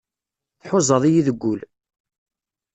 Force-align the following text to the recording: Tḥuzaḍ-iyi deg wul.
Tḥuzaḍ-iyi 0.61 1.21
deg 1.27 1.37
wul. 1.41 1.61